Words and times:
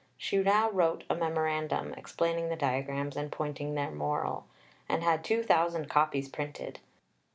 She 0.17 0.37
now 0.37 0.71
wrote 0.71 1.03
a 1.11 1.15
memorandum, 1.15 1.93
explaining 1.93 2.49
the 2.49 2.55
diagrams 2.55 3.15
and 3.15 3.31
pointing 3.31 3.75
their 3.75 3.91
moral, 3.91 4.47
and 4.89 5.03
had 5.03 5.23
2000 5.23 5.89
copies 5.91 6.27
printed. 6.27 6.79